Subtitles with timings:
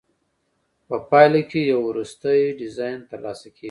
[0.87, 3.59] په پایله کې یو وروستی ډیزاین ترلاسه کیږي.